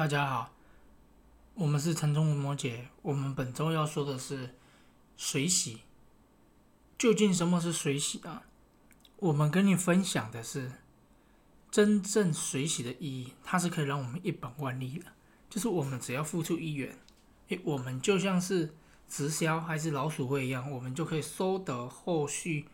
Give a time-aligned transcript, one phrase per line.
[0.00, 0.50] 大家好，
[1.52, 2.84] 我们是城中的摩羯。
[3.02, 4.54] 我们本周要说的是
[5.18, 5.82] 水洗。
[6.96, 8.44] 究竟什么是水洗啊？
[9.18, 10.72] 我们跟你分享的是
[11.70, 15.04] 真正水洗的意义，它是可以让我们一本万利的。
[15.50, 16.98] 就是我们只要付出一元，
[17.48, 18.74] 诶，我们就像是
[19.06, 22.64] 直销还是老鼠会一样，我们就可以收得后续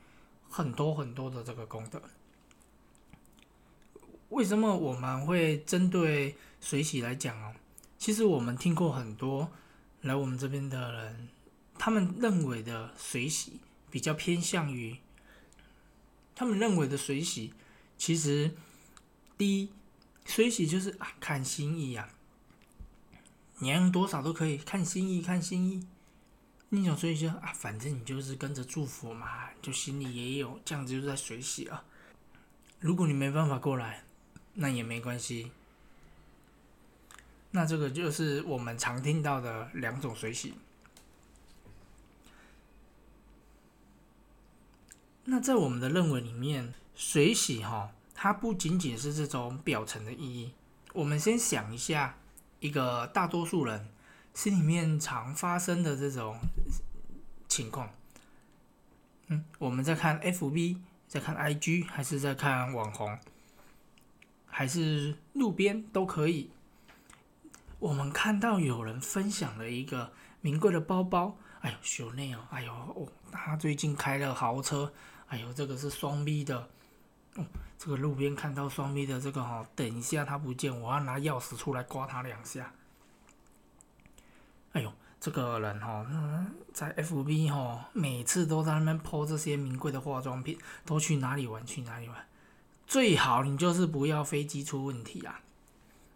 [0.49, 2.01] 很多很多的这个功德。
[4.37, 7.55] 为什么我们会针对水洗来讲哦？
[7.97, 9.51] 其实我们听过很多
[10.03, 11.29] 来我们这边的人，
[11.79, 13.59] 他们认为的水洗
[13.91, 14.99] 比较偏向于，
[16.35, 17.55] 他们认为的水洗，
[17.97, 18.55] 其实
[19.39, 19.71] 第一，
[20.27, 22.11] 水洗就是啊看心意啊，
[23.61, 25.87] 你要用多少都可以，看心意看心意。
[26.69, 31.83] 那种水洗啊，反正你就是跟着祝福嘛，就心里也有这样子，就在水洗啊。
[32.79, 34.03] 如果你没办法过来。
[34.57, 35.53] 那也没关系。
[37.53, 40.53] 那这个就是我们常听到的两种水洗。
[45.25, 50.53] 那在我们的认为里面，水洗哈，它不仅仅是这种表层的意义。
[50.93, 52.17] 我们先想一下，
[52.61, 53.89] 一个大多数人
[54.35, 56.39] 心里面常发生的这种
[57.49, 57.91] 情况。
[59.27, 63.19] 嗯，我们在看 FB，在看 IG，还是在看网红？
[64.57, 66.51] 还是路边都可以。
[67.79, 74.91] 我们看到有人分享了一个名贵的包包，哎呦，秀内哦，哎呦哦，他最近开了豪车，
[75.27, 76.71] 哎呦，这个是双 B 的，
[77.35, 77.45] 哦，
[77.77, 82.73] 这个路边看到双 B 的这个哈，等一下他不见，我要拿钥匙出来刮他两下。
[84.73, 86.07] 哎呦，这个人哈，
[86.73, 91.67] 在 FB 哈，每次都在那边抛这些名贵的化妆品，都去哪里玩？
[91.67, 92.27] 去哪里玩？
[92.87, 95.41] 最好你就是不要飞机出问题啊！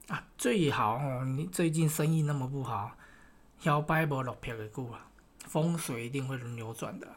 [0.07, 2.97] 啊，最好哦，你最近生意那么不好，
[3.63, 5.09] 要摆无落票的股啊，
[5.49, 7.09] 风水一定会轮扭转的。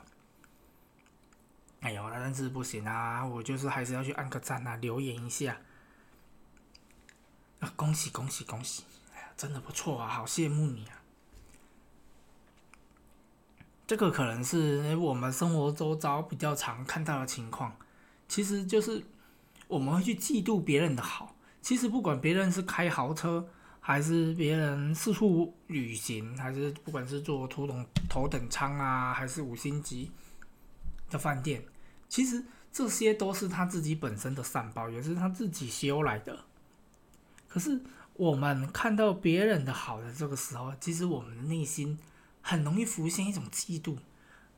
[1.81, 5.57] 哎呦，那但是不行啊，我就是还是要去按个赞啊，留言一下。
[7.59, 8.83] 啊，恭喜恭喜恭喜！
[9.13, 11.01] 哎呀，真的不错啊，好羡慕你啊！
[13.85, 17.77] 这个可能是我们生活周遭比较常看到的情况，
[18.27, 19.05] 其实就是。
[19.73, 23.47] 我们会去嫉妒别人的好，其实不管别人是开豪车，
[23.79, 30.11] 还是别人四处旅行，还是不管是坐头等头等舱啊，还是五星级
[31.09, 31.63] 的饭店，
[32.07, 36.45] 其实这些都是他自己本身的善报，也是他自己修来的。
[37.47, 37.81] 可是
[38.13, 41.97] 我们看到别人的好的这个时候，其实我们的内心
[42.41, 43.97] 很容易浮现一种嫉妒。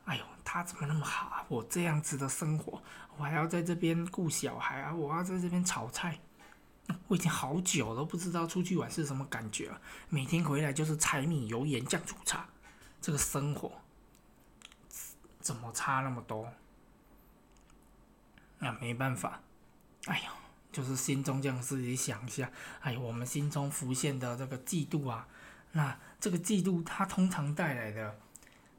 [0.04, 1.46] 哎呦，他怎么那么好啊？
[1.48, 2.84] 我这样子的生活，
[3.18, 6.20] 我还要在这边顾小孩啊，我要在这边炒菜。
[7.08, 9.82] 我已经好久都不知道出去玩是什么感觉了。
[10.08, 12.48] 每天回来就是柴米油盐酱醋茶，
[13.02, 13.72] 这个生活
[15.40, 16.48] 怎么差那么多？
[18.60, 19.42] 那没办法，
[20.06, 20.32] 哎呦，
[20.72, 22.52] 就是心中这样自己想一下。
[22.82, 25.28] 哎，我们心中浮现的这个嫉妒啊，
[25.72, 28.20] 那这个嫉妒它通常带来的。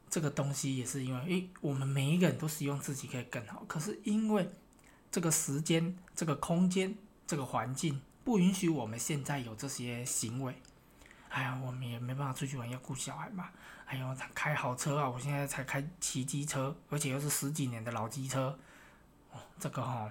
[0.09, 4.49] 这个东西也是因为，诶，我们每一个人都希望自己可以更好，可是因为
[5.11, 6.95] 这个时间、这个空间、
[7.25, 10.55] 这个环境不允许我们现在有这些行为。
[11.29, 13.49] 哎呀，我们也没办法出去玩，要顾小孩嘛。
[13.85, 18.57] 哎呦，他开好车啊，我现在才开骑机车，而且又是十几年的老机车。
[19.31, 20.09] 哦，这个哈，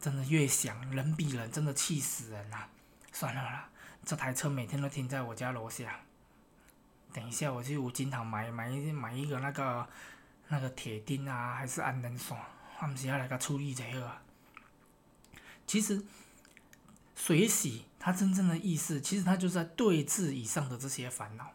[0.00, 2.64] 真的越想人比人，真的气死人呐！
[3.12, 3.68] 算了啦，
[4.04, 6.00] 这台车每天都停在我家楼下。
[7.16, 9.88] 等一下，我去五金行买买一买一个那个
[10.48, 12.36] 那个铁钉啊，还是安能线，
[12.82, 14.12] 我们是要来个处理这个。
[15.66, 16.04] 其实
[17.14, 21.52] 水洗它真正的意思，其实它就是在对峙以上的这些烦恼。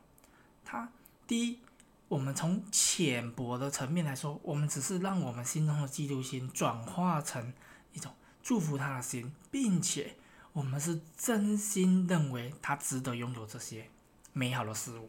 [0.65, 0.89] 它
[1.27, 1.59] 第一，
[2.07, 7.53] 我们从浅薄的层面来说，我们只是让我们心中的嫉妒心转化成
[7.93, 8.11] 一种
[8.41, 10.15] 祝福他的心，并且
[10.53, 13.87] 我们是真心认为他值得拥有这些
[14.33, 15.07] 美好的事物。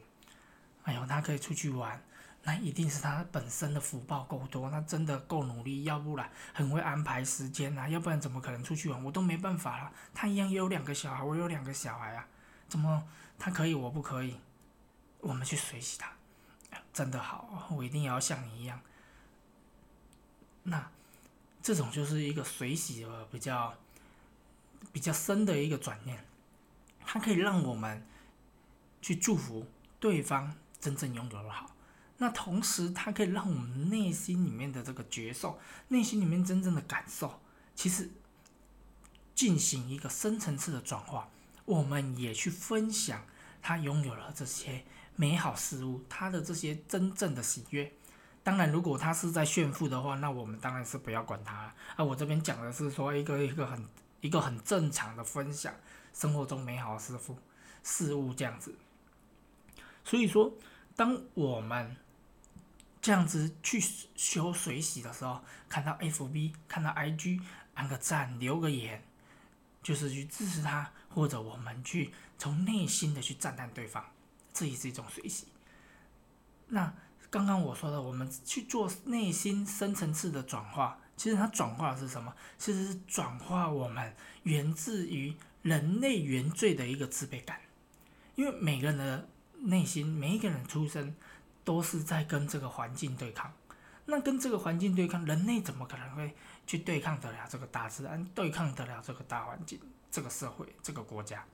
[0.85, 2.03] 哎呦，他可以出去玩，
[2.43, 9.05] 那一定是他本身的福报够多，他真的够努力，要不然很会安排时间啊，要不然怎么可能出去玩？
[9.05, 9.93] 我都没办法了。
[10.13, 12.27] 他一样也有两个小孩，我有两个小孩啊，
[12.69, 13.07] 怎么
[13.39, 14.37] 他可以，我不可以？
[15.21, 16.13] 我们去学习他，
[16.93, 18.81] 真的好，我一定要像你一样。
[20.65, 20.91] 那
[21.63, 23.73] 这种就是一个水洗的比较
[24.93, 26.25] 比较深的一个转念，
[27.07, 28.05] 它可以让我们
[29.01, 29.65] 去祝福
[30.01, 30.57] 对方。
[30.83, 31.71] 真正拥有的好，
[32.19, 37.41] 那同时它可以让我们内心里面的这个觉受，内心里面真正的感受，
[37.77, 38.11] 其实
[39.33, 41.29] 进行一个深层次的转化。
[41.65, 43.25] 我们也去分享
[43.63, 44.85] 他拥有了这些
[45.15, 47.93] 美好事物，他的这些真正的喜悦。
[48.43, 51.73] 当然，如果他是在炫富的话，那我们当然是不要管他。
[51.95, 53.87] 啊，我这边讲的是说一个一个很
[54.21, 55.73] 一个很正常的分享
[56.13, 57.39] 生活中美好事物
[57.85, 58.75] 事物这样子。
[60.05, 60.53] 所以说，
[60.97, 61.97] 当我们
[63.01, 63.83] 这样子去
[64.15, 67.41] 修水洗的时候，看到 FB，看到 IG，
[67.75, 69.03] 按个赞，留个言，
[69.83, 74.05] 就是去支持他，或者我们去从内心的去赞叹对方，
[74.53, 75.49] 这也是一种水洗。
[76.69, 76.93] 那。
[77.33, 82.31] 刚刚我说的，我们去做内心深层次的转化，其实它转化的是什么？
[82.59, 87.59] 其实是转化我们源自于人类原罪的一个自卑感。
[88.35, 89.27] 因为每个人的
[89.63, 91.15] 内心，每一个人出生
[91.65, 93.53] 都是在跟这个环境对抗。
[94.05, 96.35] 那跟这个环境对抗，人类怎么可能会
[96.67, 99.79] 去对抗得了这个大自然，对抗得了这个大环境、
[100.11, 101.45] 这个社会、这个国家？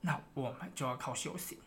[0.00, 1.58] 那我们就要靠修行。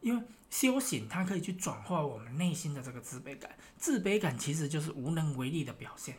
[0.00, 3.54] 因为修行，它可以去转化我们内心的这个自卑感。
[3.76, 6.16] 自卑感其实就是无能为力的表现。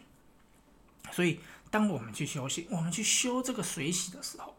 [1.11, 1.39] 所以，
[1.71, 4.55] 当我们去修行，我们去修这个水洗的时候，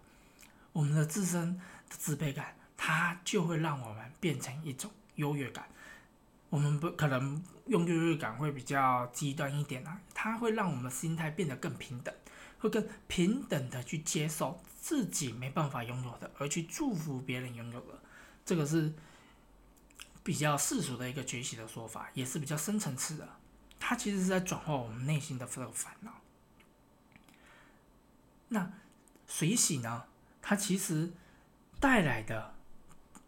[0.72, 1.56] 我们的自身
[1.88, 5.68] 的自卑感，它就会让我们变成一种优越感。
[6.50, 12.14] 我们不可能用优越感会比较极端一点啊，它会让我们的心态变得更平等，
[12.58, 18.00] 会更平等的去接受自己没办法拥有的，而去祝福别人拥有的。
[18.44, 18.92] 这个是。
[20.24, 23.28] 比较世俗的一个觉醒的说法，也是比较深层次的。
[23.80, 26.12] 它其实是在转化我们内心的这个烦恼。
[28.46, 28.70] 那
[29.26, 30.04] 水洗呢？
[30.40, 31.12] 它其实
[31.80, 32.54] 带来的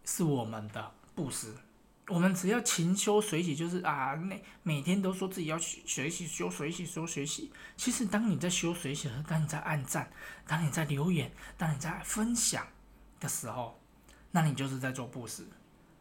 [0.04, 1.54] 是我们的布施。
[2.08, 7.50] 我们只要勤修水洗，就是啊，每每天都说自己要学习修水洗，修水洗。
[7.78, 10.12] 其实当你在修水洗，当你在按赞，
[10.46, 12.66] 当你在留言，当你在分享
[13.18, 13.80] 的时候，
[14.32, 15.48] 那你就是在做布施。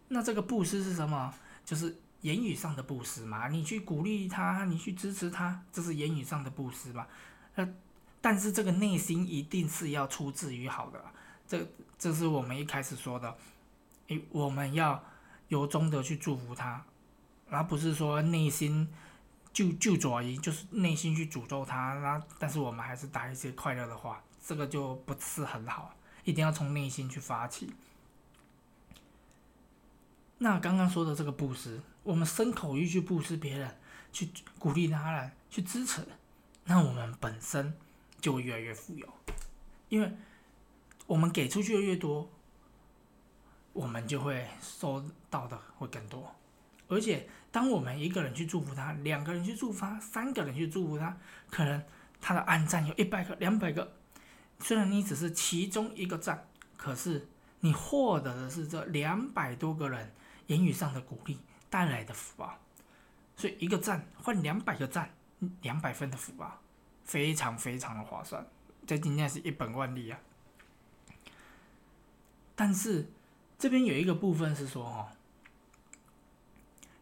[0.10, 1.34] 那这个布施是什么？
[1.64, 3.48] 就是言语上的布施嘛。
[3.48, 7.08] 你去鼓励他，你去支持他，这是言语上的布施嘛。
[7.56, 7.66] 那
[8.20, 11.02] 但是这个内心一定是要出自于好的。
[11.48, 11.66] 这
[11.98, 13.38] 这是我们一开始说的，
[14.30, 15.04] 我们要
[15.48, 16.86] 由衷的去祝福他，
[17.50, 18.88] 而不是说内心
[19.52, 21.94] 就就左一，就是内心去诅咒他。
[22.00, 25.94] 那但是我们还是打一些快乐的话，这个就不是很好。
[26.24, 27.74] 一定要从内心去发起。
[30.38, 33.78] 那刚刚说的这个布施，我们身口意去布施别人，
[34.12, 36.06] 去鼓励他人，去支持，
[36.66, 37.74] 那我们本身
[38.20, 39.08] 就会越来越富有，
[39.90, 40.12] 因为
[41.06, 42.30] 我们给出去的越多，
[43.74, 46.34] 我们就会收到的会更多。
[46.88, 51.18] 而且，当我们一个人去祝福他，两个人去祝福他，三个人去祝福他，
[51.50, 51.84] 可能
[52.22, 53.94] 他的暗赞有一百个、两百个，
[54.60, 56.48] 虽然你只是其中一个赞，
[56.78, 57.28] 可是
[57.60, 60.14] 你获得的是这两百多个人。
[60.48, 62.60] 言语上的鼓励带来的福报，
[63.38, 65.10] 所以一个赞换两百个赞，
[65.62, 66.60] 两百分的福报，
[67.06, 68.46] 非常非常的划算。
[68.86, 70.20] 在今天是一本万利啊！
[72.56, 73.10] 但是
[73.58, 75.08] 这边有一个部分是说，哦，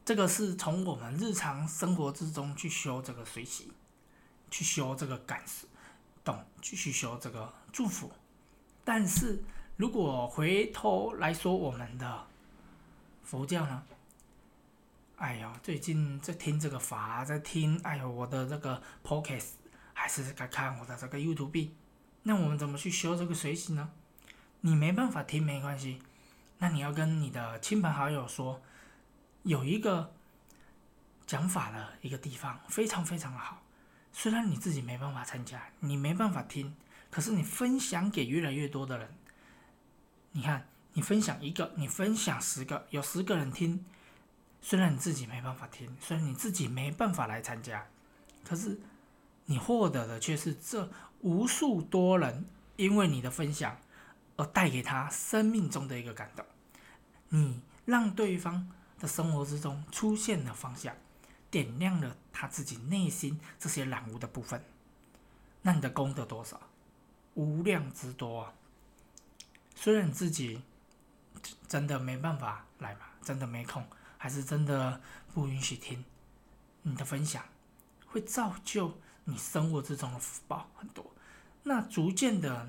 [0.05, 3.71] 这个是从我们日常生活之中去修这个水洗，
[4.49, 5.67] 去修这个感受，
[6.23, 6.45] 懂？
[6.61, 8.11] 继续修这个祝福。
[8.83, 9.43] 但是
[9.77, 12.27] 如果回头来说，我们的
[13.23, 13.83] 佛教呢？
[15.17, 19.51] 哎呦，最近在听这个法，在听，哎呦，我的这个 podcast
[19.93, 21.69] 还是在看我的这个 YouTube。
[22.23, 23.91] 那我们怎么去修这个水洗呢？
[24.61, 26.01] 你没办法听没关系，
[26.61, 28.61] 那你要跟你的亲朋好友说，
[29.41, 30.13] 有一个
[31.25, 33.61] 讲法的一个地方非常非常的好。
[34.13, 36.75] 虽然你自己没办法参加，你没办法听，
[37.09, 39.09] 可是你分享给越来越多的人，
[40.31, 40.67] 你看。
[40.93, 43.85] 你分享一个，你分享十个，有十个人听。
[44.61, 47.87] 虽然你自己没办法听，虽然你自己没办法来参加，
[48.43, 48.77] 可是
[49.45, 50.91] 你获得的却是这
[51.21, 53.77] 无数多人因为你的分享
[54.45, 56.45] 带给他生命中的一个感动。
[57.29, 58.69] 你让对方
[58.99, 60.95] 的生活之中出现了方向，
[61.49, 64.63] 点亮了他自己内心这些染污的部分。
[65.61, 66.59] 那你的功德多少？
[67.35, 68.53] 无量之多啊！
[69.75, 70.61] 虽然你自己。
[71.67, 73.05] 真的没办法来嘛？
[73.23, 73.83] 真的没空，
[74.17, 75.01] 还是真的
[75.33, 76.03] 不允许听
[76.83, 77.43] 你的分享，
[78.05, 81.03] 会造就你生活之中的福报很多。
[81.63, 82.67] 那逐渐的，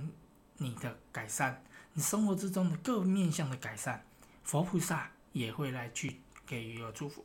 [0.62, 1.62] 你的改善，
[1.95, 4.04] 你生活之中的各面向的改善，
[4.45, 7.25] 佛菩萨也会来去给予祝福。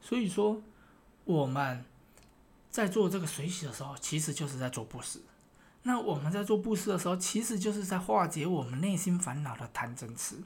[0.00, 0.62] 所以说，
[1.24, 1.84] 我们
[2.70, 5.20] 在做这个水洗的时候，其实就是在做布施。
[5.82, 10.42] 那我们在做布施的时候，其实就是在化解我们内心烦恼的贪嗔痴，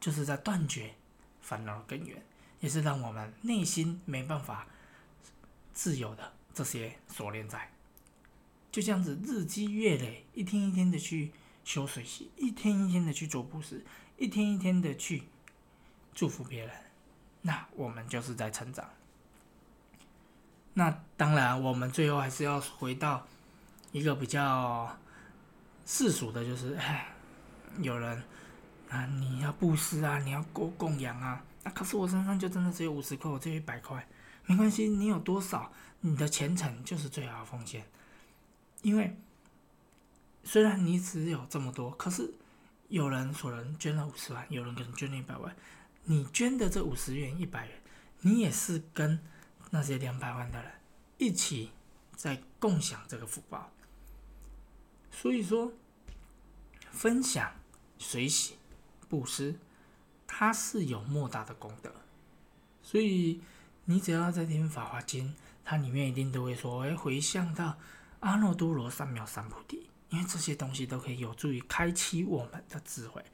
[0.00, 0.94] 就是在断绝
[1.40, 2.24] 烦恼的根源，
[2.60, 4.66] 也是让我们内心没办法
[5.72, 7.70] 自由的这些锁链在。
[8.72, 11.30] 就这样子日积月累，一天一天的去
[11.64, 13.84] 修水系，一天一天的去做布施，
[14.16, 15.22] 一天一天的去
[16.12, 16.74] 祝福别人，
[17.42, 18.90] 那我们就是在成长。
[20.74, 23.24] 那当然，我们最后还是要回到。
[23.92, 24.98] 一个比较
[25.84, 27.12] 世俗的，就是哎，
[27.82, 28.22] 有人
[28.88, 34.08] 啊，你要布施啊，你要供供养啊，那可是我身上就真的只有五十块，我只有一百块，
[34.46, 37.84] 没关系，你有多少，你的虔诚就是最好的奉献。
[38.82, 39.16] 因为
[40.44, 42.34] 虽然你只有这么多，可是
[42.88, 45.56] 有人可能捐了五十万，有人可能捐了一百万，
[46.04, 47.80] 你捐的这五十元、一百元，
[48.20, 49.18] 你也是跟
[49.70, 50.72] 那些两百万的人
[51.16, 51.70] 一起
[52.14, 53.70] 在共享这个福报。
[55.10, 55.72] 所以说，
[56.90, 57.54] 分享、
[57.98, 58.56] 随喜、
[59.08, 59.54] 布施，
[60.26, 61.92] 它是有莫大的功德。
[62.82, 63.40] 所以
[63.84, 65.28] 你只要在听《法华经》，
[65.64, 67.78] 它里面一定都会说：“哎，回向到
[68.22, 73.24] 阿耨多罗三藐三菩提。”因为这些东西都可以有助于开启我们的智慧，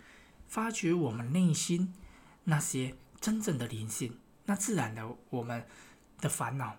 [0.47, 1.93] 发掘我们内心
[2.45, 4.17] 那些真正的灵性。
[4.45, 5.67] 那自然的，我们
[6.21, 6.77] 的烦恼、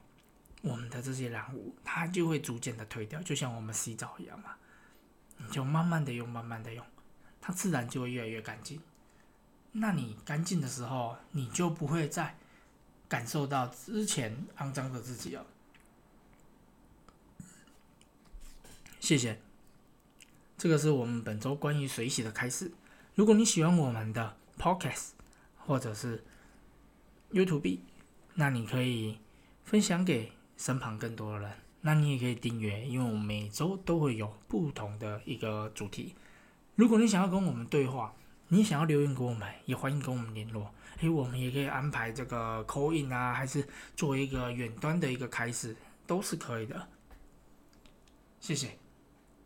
[0.61, 4.51] 我们的这些染污，它就会逐渐的退掉，就像我们洗澡一样嘛。
[5.35, 6.85] 你就慢慢的用，慢慢的用，
[7.41, 8.81] 它自然就会越来越干净。
[9.73, 12.37] 那你干净的时候，你就不会再
[13.09, 15.45] 感受到之前肮脏的自己了。
[18.99, 19.39] 谢谢，
[20.57, 22.71] 这个是我们本周关于水洗的开始。
[23.15, 25.11] 如果你喜欢我们的 Podcast
[25.57, 26.23] 或者是
[27.31, 27.79] YouTube，
[28.35, 29.17] 那你可以
[29.63, 31.51] 分享给身旁更多的人。
[31.81, 36.13] 那你也可以订阅，因为我们每周都会有不同的一个主题。
[36.75, 38.13] 如果你想要跟我们对话，
[38.49, 40.73] 你想要留言给我们，也欢迎跟我们联络。
[40.99, 43.65] 诶，我们也可以安排这个 call in 啊，还是
[43.95, 45.73] 做一个远端的一个开始，
[46.05, 46.87] 都是可以的。
[48.41, 48.77] 谢谢。